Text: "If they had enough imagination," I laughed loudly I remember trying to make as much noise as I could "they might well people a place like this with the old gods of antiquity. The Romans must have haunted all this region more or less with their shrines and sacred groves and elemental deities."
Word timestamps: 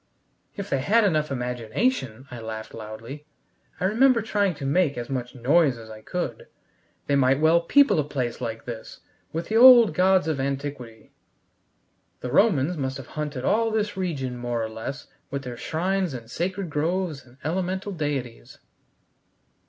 "If 0.57 0.67
they 0.67 0.79
had 0.79 1.03
enough 1.03 1.29
imagination," 1.29 2.27
I 2.31 2.39
laughed 2.39 2.73
loudly 2.73 3.27
I 3.79 3.85
remember 3.85 4.23
trying 4.23 4.55
to 4.55 4.65
make 4.65 4.97
as 4.97 5.11
much 5.11 5.35
noise 5.35 5.77
as 5.77 5.91
I 5.91 6.01
could 6.01 6.47
"they 7.05 7.15
might 7.15 7.39
well 7.39 7.61
people 7.61 7.99
a 7.99 8.03
place 8.03 8.41
like 8.41 8.65
this 8.65 9.01
with 9.31 9.49
the 9.49 9.57
old 9.57 9.93
gods 9.93 10.27
of 10.27 10.39
antiquity. 10.39 11.11
The 12.21 12.31
Romans 12.31 12.77
must 12.77 12.97
have 12.97 13.09
haunted 13.13 13.45
all 13.45 13.69
this 13.69 13.95
region 13.95 14.37
more 14.39 14.63
or 14.63 14.69
less 14.69 15.05
with 15.29 15.43
their 15.43 15.55
shrines 15.55 16.15
and 16.15 16.31
sacred 16.31 16.71
groves 16.71 17.23
and 17.23 17.37
elemental 17.43 17.91
deities." 17.91 18.57